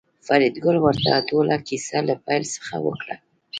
فریدګل 0.27 0.77
ورته 0.81 1.13
ټوله 1.29 1.55
کیسه 1.67 1.97
له 2.07 2.15
پیل 2.25 2.43
څخه 2.55 2.75
وکړه 2.85 3.15